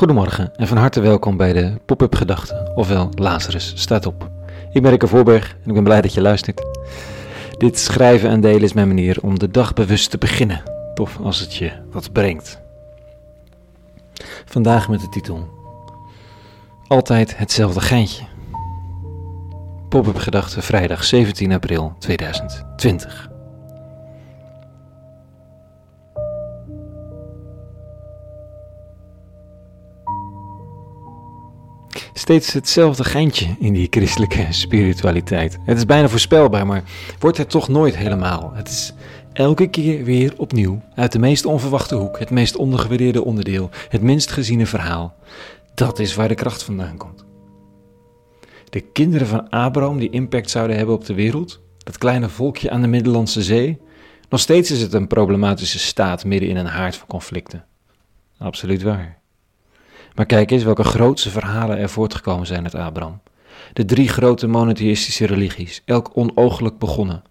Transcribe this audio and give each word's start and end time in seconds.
Goedemorgen 0.00 0.56
en 0.56 0.66
van 0.66 0.76
harte 0.76 1.00
welkom 1.00 1.36
bij 1.36 1.52
de 1.52 1.72
Pop-up 1.84 2.14
Gedachten, 2.14 2.76
ofwel 2.76 3.08
Lazarus 3.14 3.72
staat 3.76 4.06
op. 4.06 4.30
Ik 4.72 4.82
ben 4.82 4.90
Rikke 4.90 5.06
Voorberg 5.06 5.56
en 5.62 5.68
ik 5.68 5.74
ben 5.74 5.84
blij 5.84 6.00
dat 6.00 6.14
je 6.14 6.20
luistert. 6.20 6.62
Dit 7.58 7.78
schrijven 7.78 8.30
en 8.30 8.40
delen 8.40 8.62
is 8.62 8.72
mijn 8.72 8.88
manier 8.88 9.18
om 9.22 9.38
de 9.38 9.50
dag 9.50 9.72
bewust 9.72 10.10
te 10.10 10.18
beginnen, 10.18 10.62
tof 10.94 11.18
als 11.22 11.40
het 11.40 11.54
je 11.54 11.72
wat 11.90 12.12
brengt. 12.12 12.60
Vandaag 14.44 14.88
met 14.88 15.00
de 15.00 15.08
titel 15.08 15.48
Altijd 16.86 17.38
hetzelfde 17.38 17.80
geintje. 17.80 18.24
Pop-up 19.88 20.16
Gedachten 20.16 20.62
vrijdag 20.62 21.04
17 21.04 21.52
april 21.52 21.94
2020. 21.98 23.29
Steeds 32.12 32.52
hetzelfde 32.52 33.04
geintje 33.04 33.56
in 33.58 33.72
die 33.72 33.86
christelijke 33.90 34.46
spiritualiteit. 34.64 35.58
Het 35.64 35.76
is 35.76 35.86
bijna 35.86 36.08
voorspelbaar, 36.08 36.66
maar 36.66 36.82
wordt 37.18 37.38
het 37.38 37.50
toch 37.50 37.68
nooit 37.68 37.96
helemaal. 37.96 38.52
Het 38.54 38.68
is 38.68 38.92
elke 39.32 39.66
keer 39.66 40.04
weer 40.04 40.34
opnieuw, 40.36 40.82
uit 40.94 41.12
de 41.12 41.18
meest 41.18 41.44
onverwachte 41.44 41.94
hoek, 41.94 42.18
het 42.18 42.30
meest 42.30 42.56
ondergewaardeerde 42.56 43.24
onderdeel, 43.24 43.70
het 43.88 44.02
minst 44.02 44.30
geziene 44.30 44.66
verhaal. 44.66 45.14
Dat 45.74 45.98
is 45.98 46.14
waar 46.14 46.28
de 46.28 46.34
kracht 46.34 46.62
vandaan 46.62 46.96
komt. 46.96 47.24
De 48.70 48.80
kinderen 48.80 49.26
van 49.26 49.48
Abraham 49.48 49.98
die 49.98 50.10
impact 50.10 50.50
zouden 50.50 50.76
hebben 50.76 50.94
op 50.94 51.04
de 51.04 51.14
wereld, 51.14 51.60
dat 51.78 51.98
kleine 51.98 52.28
volkje 52.28 52.70
aan 52.70 52.80
de 52.80 52.88
Middellandse 52.88 53.42
Zee, 53.42 53.80
nog 54.28 54.40
steeds 54.40 54.70
is 54.70 54.80
het 54.80 54.92
een 54.92 55.06
problematische 55.06 55.78
staat 55.78 56.24
midden 56.24 56.48
in 56.48 56.56
een 56.56 56.66
haard 56.66 56.96
van 56.96 57.08
conflicten. 57.08 57.64
Absoluut 58.38 58.82
waar. 58.82 59.19
Maar 60.14 60.26
kijk 60.26 60.50
eens 60.50 60.62
welke 60.62 60.84
grootse 60.84 61.30
verhalen 61.30 61.78
er 61.78 61.88
voortgekomen 61.88 62.46
zijn 62.46 62.64
uit 62.64 62.74
Abraham. 62.74 63.20
De 63.72 63.84
drie 63.84 64.08
grote 64.08 64.46
monotheïstische 64.46 65.26
religies, 65.26 65.82
elk 65.84 66.10
onooglijk 66.14 66.78
begonnen. 66.78 67.22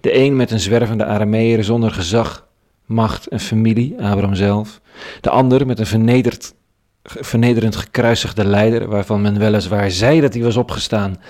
De 0.00 0.16
een 0.16 0.36
met 0.36 0.50
een 0.50 0.60
zwervende 0.60 1.04
Arameer 1.04 1.64
zonder 1.64 1.90
gezag, 1.90 2.46
macht 2.86 3.26
en 3.26 3.40
familie, 3.40 4.02
Abraham 4.02 4.34
zelf. 4.34 4.80
De 5.20 5.30
ander 5.30 5.66
met 5.66 5.78
een 5.78 5.86
vernederd, 5.86 6.54
vernederend 7.02 7.76
gekruisigde 7.76 8.44
leider, 8.44 8.88
waarvan 8.88 9.22
men 9.22 9.38
weliswaar 9.38 9.90
zei 9.90 10.20
dat 10.20 10.34
hij 10.34 10.42
was 10.42 10.56
opgestaan, 10.56 11.20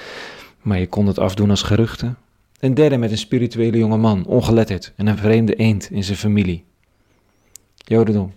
maar 0.61 0.79
je 0.79 0.87
kon 0.87 1.07
het 1.07 1.19
afdoen 1.19 1.51
als 1.51 1.63
geruchten. 1.63 2.17
Een 2.61 2.75
derde 2.75 2.97
met 2.97 3.11
een 3.11 3.19
spirituele 3.19 3.79
jonge 3.79 3.97
man, 3.97 4.27
ongeletterd 4.27 4.93
en 4.97 5.07
een 5.07 5.19
vreemde 5.19 5.55
eend 5.55 5.91
in 5.91 6.05
zijn 6.05 6.19
familie. 6.19 6.65
Jodendom, 7.77 8.33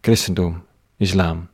christendom, 0.00 0.62
islam. 0.96 1.48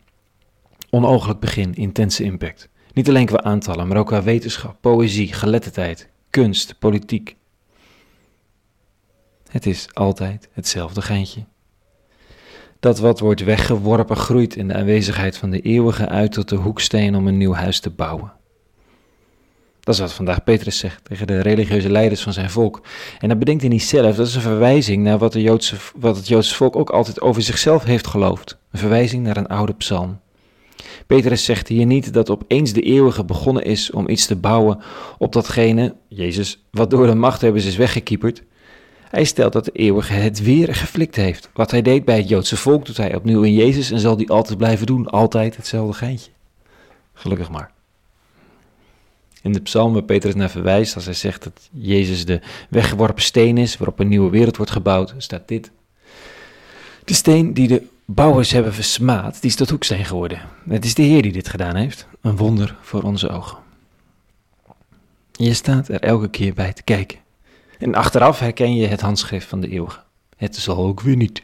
Onooglijk 0.91 1.41
begin, 1.41 1.74
intense 1.74 2.24
impact. 2.24 2.69
Niet 2.92 3.08
alleen 3.08 3.27
qua 3.27 3.42
aantallen, 3.42 3.88
maar 3.88 3.96
ook 3.96 4.06
qua 4.06 4.22
wetenschap, 4.22 4.77
poëzie, 4.80 5.32
geletterdheid, 5.32 6.08
kunst, 6.30 6.78
politiek. 6.78 7.36
Het 9.50 9.66
is 9.66 9.88
altijd 9.94 10.48
hetzelfde 10.52 11.02
geintje. 11.02 11.44
Dat 12.80 12.98
wat 12.98 13.20
wordt 13.20 13.44
weggeworpen 13.44 14.16
groeit 14.16 14.56
in 14.56 14.69
de 14.69 14.74
aanwezigheid 14.74 15.36
van 15.36 15.50
de 15.50 15.60
eeuwige 15.60 16.08
uit 16.08 16.32
tot 16.32 16.48
de 16.48 16.56
hoeksteen 16.56 17.14
om 17.14 17.27
een 17.27 17.36
nieuw 17.36 17.54
huis 17.54 17.80
te 17.80 17.91
bouwen. 17.91 18.32
Dat 19.80 19.94
is 19.94 20.00
wat 20.00 20.12
vandaag 20.12 20.44
Petrus 20.44 20.78
zegt 20.78 21.04
tegen 21.04 21.27
de 21.27 21.41
religieuze 21.41 21.91
leiders 21.91 22.22
van 22.22 22.32
zijn 22.32 22.50
volk. 22.50 22.82
En 23.19 23.28
dat 23.28 23.38
bedenkt 23.38 23.60
hij 23.60 23.70
niet 23.70 23.82
zelf, 23.82 24.16
dat 24.16 24.27
is 24.27 24.34
een 24.34 24.41
verwijzing 24.41 25.02
naar 25.02 25.19
wat, 25.19 25.32
de 25.32 25.42
Joodse, 25.42 25.77
wat 25.97 26.16
het 26.16 26.28
Joodse 26.28 26.54
volk 26.54 26.77
ook 26.77 26.91
altijd 26.91 27.20
over 27.20 27.42
zichzelf 27.42 27.84
heeft 27.84 28.06
geloofd. 28.06 28.58
Een 28.70 28.78
verwijzing 28.78 29.22
naar 29.22 29.36
een 29.36 29.47
oude 29.47 29.75
psalm. 29.75 30.20
Petrus 31.11 31.44
zegt 31.44 31.69
hier 31.69 31.86
niet 31.86 32.12
dat 32.12 32.30
opeens 32.30 32.72
de 32.72 32.80
eeuwige 32.80 33.25
begonnen 33.25 33.64
is 33.64 33.91
om 33.91 34.08
iets 34.08 34.27
te 34.27 34.36
bouwen 34.36 34.78
op 35.19 35.32
datgene, 35.32 35.94
Jezus, 36.09 36.65
wat 36.71 36.91
door 36.91 37.06
de 37.06 37.15
machthebbers 37.15 37.65
is 37.65 37.76
weggekieperd. 37.76 38.43
Hij 39.09 39.25
stelt 39.25 39.53
dat 39.53 39.65
de 39.65 39.71
eeuwige 39.72 40.12
het 40.12 40.43
weer 40.43 40.75
geflikt 40.75 41.16
heeft. 41.16 41.50
Wat 41.53 41.71
hij 41.71 41.82
deed 41.82 42.04
bij 42.04 42.16
het 42.16 42.28
Joodse 42.28 42.56
volk 42.56 42.87
doet 42.87 42.97
hij 42.97 43.15
opnieuw 43.15 43.43
in 43.43 43.54
Jezus 43.54 43.91
en 43.91 44.00
zal 44.00 44.16
die 44.16 44.31
altijd 44.31 44.59
blijven 44.59 44.87
doen. 44.87 45.06
Altijd 45.06 45.56
hetzelfde 45.56 45.93
geintje. 45.93 46.31
Gelukkig 47.12 47.50
maar. 47.50 47.71
In 49.42 49.53
de 49.53 49.60
psalm 49.60 49.92
waar 49.92 50.03
Petrus 50.03 50.34
naar 50.34 50.50
verwijst, 50.50 50.94
als 50.94 51.04
hij 51.04 51.15
zegt 51.15 51.42
dat 51.42 51.69
Jezus 51.72 52.25
de 52.25 52.41
weggeworpen 52.69 53.22
steen 53.22 53.59
is 53.59 53.77
waarop 53.77 53.98
een 53.98 54.09
nieuwe 54.09 54.31
wereld 54.31 54.56
wordt 54.56 54.72
gebouwd, 54.72 55.15
staat 55.16 55.48
dit. 55.48 55.71
De 57.04 57.15
steen 57.15 57.54
die 57.54 57.69
de 57.69 57.82
bouwers 58.15 58.50
hebben 58.50 58.72
versmaad, 58.72 59.41
die 59.41 59.50
is 59.50 59.56
tot 59.56 59.71
hoeksteen 59.71 60.04
geworden. 60.04 60.41
Het 60.69 60.84
is 60.84 60.94
de 60.94 61.03
Heer 61.03 61.22
die 61.22 61.32
dit 61.32 61.48
gedaan 61.48 61.76
heeft. 61.76 62.06
Een 62.21 62.37
wonder 62.37 62.76
voor 62.81 63.03
onze 63.03 63.28
ogen. 63.28 63.59
Je 65.32 65.54
staat 65.54 65.88
er 65.88 66.00
elke 66.00 66.28
keer 66.28 66.54
bij 66.54 66.72
te 66.72 66.82
kijken. 66.82 67.19
En 67.78 67.94
achteraf 67.94 68.38
herken 68.38 68.75
je 68.75 68.87
het 68.87 69.00
handschrift 69.00 69.47
van 69.47 69.60
de 69.60 69.69
eeuwige. 69.69 70.00
Het 70.37 70.56
zal 70.56 70.76
ook 70.76 71.00
weer 71.00 71.16
niet. 71.16 71.43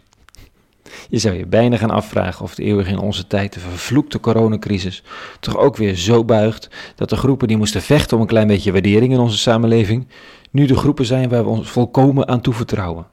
Je 1.09 1.19
zou 1.19 1.37
je 1.37 1.47
bijna 1.47 1.77
gaan 1.77 1.91
afvragen 1.91 2.45
of 2.45 2.55
de 2.55 2.63
eeuwige 2.63 2.91
in 2.91 2.99
onze 2.99 3.27
tijd 3.27 3.53
de 3.53 3.61
vervloekte 3.61 4.21
coronacrisis 4.21 5.03
toch 5.41 5.57
ook 5.57 5.77
weer 5.77 5.95
zo 5.95 6.25
buigt 6.25 6.69
dat 6.95 7.09
de 7.09 7.17
groepen 7.17 7.49
die 7.49 7.57
moesten 7.57 7.83
vechten 7.83 8.17
om 8.17 8.23
een 8.23 8.29
klein 8.29 8.47
beetje 8.47 8.73
waardering 8.73 9.13
in 9.13 9.19
onze 9.19 9.39
samenleving, 9.39 10.07
nu 10.51 10.67
de 10.67 10.77
groepen 10.77 11.05
zijn 11.05 11.29
waar 11.29 11.45
we 11.45 11.51
ons 11.51 11.71
volkomen 11.71 12.29
aan 12.29 12.41
toevertrouwen 12.41 13.07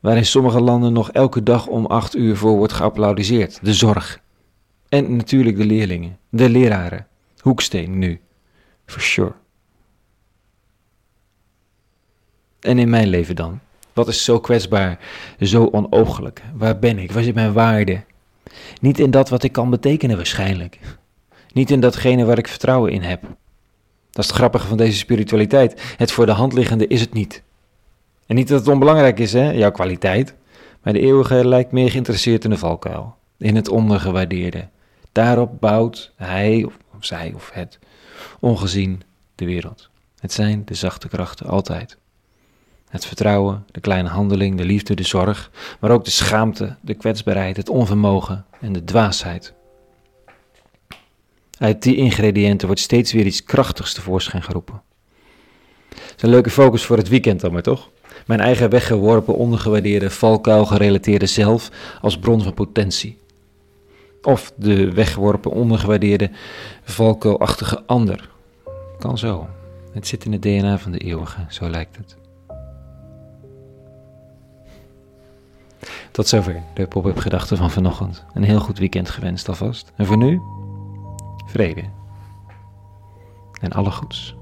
waar 0.00 0.16
in 0.16 0.26
sommige 0.26 0.60
landen 0.60 0.92
nog 0.92 1.10
elke 1.10 1.42
dag 1.42 1.66
om 1.66 1.86
acht 1.86 2.16
uur 2.16 2.36
voor 2.36 2.56
wordt 2.56 2.72
geapplaudiseerd. 2.72 3.58
De 3.62 3.74
zorg. 3.74 4.20
En 4.88 5.16
natuurlijk 5.16 5.56
de 5.56 5.64
leerlingen, 5.64 6.18
de 6.28 6.48
leraren. 6.48 7.06
Hoeksteen 7.38 7.98
nu. 7.98 8.20
For 8.86 9.00
sure. 9.00 9.32
En 12.60 12.78
in 12.78 12.90
mijn 12.90 13.08
leven 13.08 13.36
dan? 13.36 13.60
Wat 13.92 14.08
is 14.08 14.24
zo 14.24 14.40
kwetsbaar, 14.40 14.98
zo 15.40 15.68
onoogelijk? 15.72 16.42
Waar 16.54 16.78
ben 16.78 16.98
ik? 16.98 17.12
Waar 17.12 17.22
zit 17.22 17.34
mijn 17.34 17.52
waarde? 17.52 18.02
Niet 18.80 18.98
in 18.98 19.10
dat 19.10 19.28
wat 19.28 19.42
ik 19.42 19.52
kan 19.52 19.70
betekenen 19.70 20.16
waarschijnlijk. 20.16 20.78
Niet 21.52 21.70
in 21.70 21.80
datgene 21.80 22.24
waar 22.24 22.38
ik 22.38 22.48
vertrouwen 22.48 22.92
in 22.92 23.02
heb. 23.02 23.22
Dat 24.10 24.24
is 24.24 24.26
het 24.26 24.36
grappige 24.36 24.66
van 24.66 24.76
deze 24.76 24.98
spiritualiteit. 24.98 25.94
Het 25.96 26.12
voor 26.12 26.26
de 26.26 26.32
hand 26.32 26.52
liggende 26.52 26.86
is 26.86 27.00
het 27.00 27.12
niet. 27.12 27.42
En 28.30 28.36
niet 28.36 28.48
dat 28.48 28.58
het 28.58 28.68
onbelangrijk 28.68 29.18
is, 29.18 29.32
hè, 29.32 29.50
jouw 29.50 29.70
kwaliteit. 29.70 30.34
Maar 30.82 30.92
de 30.92 31.00
eeuwige 31.00 31.48
lijkt 31.48 31.72
meer 31.72 31.90
geïnteresseerd 31.90 32.44
in 32.44 32.50
de 32.50 32.58
valkuil. 32.58 33.16
In 33.38 33.56
het 33.56 33.68
ondergewaardeerde. 33.68 34.68
Daarop 35.12 35.60
bouwt 35.60 36.12
hij 36.16 36.64
of 36.64 37.04
zij 37.04 37.32
of 37.34 37.50
het 37.52 37.78
ongezien 38.40 39.02
de 39.34 39.44
wereld. 39.44 39.90
Het 40.18 40.32
zijn 40.32 40.64
de 40.64 40.74
zachte 40.74 41.08
krachten 41.08 41.46
altijd. 41.46 41.96
Het 42.88 43.06
vertrouwen, 43.06 43.64
de 43.70 43.80
kleine 43.80 44.08
handeling, 44.08 44.56
de 44.56 44.64
liefde, 44.64 44.94
de 44.94 45.02
zorg, 45.02 45.50
maar 45.80 45.90
ook 45.90 46.04
de 46.04 46.10
schaamte, 46.10 46.76
de 46.80 46.94
kwetsbaarheid, 46.94 47.56
het 47.56 47.68
onvermogen 47.68 48.44
en 48.60 48.72
de 48.72 48.84
dwaasheid. 48.84 49.52
Uit 51.58 51.82
die 51.82 51.96
ingrediënten 51.96 52.66
wordt 52.66 52.82
steeds 52.82 53.12
weer 53.12 53.26
iets 53.26 53.44
krachtigs 53.44 53.94
tevoorschijn 53.94 54.42
geroepen. 54.42 54.82
Dat 55.88 56.16
is 56.16 56.22
een 56.22 56.30
leuke 56.30 56.50
focus 56.50 56.84
voor 56.84 56.96
het 56.96 57.08
weekend 57.08 57.40
dan 57.40 57.52
maar, 57.52 57.62
toch? 57.62 57.90
Mijn 58.26 58.40
eigen 58.40 58.70
weggeworpen, 58.70 59.34
ondergewaardeerde, 59.34 60.10
valkuil 60.10 60.66
gerelateerde 60.66 61.26
zelf 61.26 61.70
als 62.00 62.18
bron 62.18 62.42
van 62.42 62.54
potentie. 62.54 63.18
Of 64.22 64.52
de 64.56 64.92
weggeworpen, 64.92 65.50
ondergewaardeerde, 65.50 66.30
valkuilachtige 66.82 67.82
ander. 67.86 68.28
Kan 68.98 69.18
zo. 69.18 69.48
Het 69.92 70.06
zit 70.06 70.24
in 70.24 70.32
het 70.32 70.42
DNA 70.42 70.78
van 70.78 70.92
de 70.92 70.98
eeuwige, 70.98 71.40
zo 71.48 71.68
lijkt 71.68 71.96
het. 71.96 72.16
Tot 76.10 76.28
zover 76.28 76.62
de 76.74 76.86
pop-up 76.86 77.18
gedachten 77.18 77.56
van 77.56 77.70
vanochtend. 77.70 78.24
Een 78.34 78.42
heel 78.42 78.60
goed 78.60 78.78
weekend 78.78 79.10
gewenst 79.10 79.48
alvast. 79.48 79.92
En 79.96 80.06
voor 80.06 80.16
nu, 80.16 80.40
vrede. 81.46 81.84
En 83.60 83.72
alle 83.72 83.90
goeds. 83.90 84.34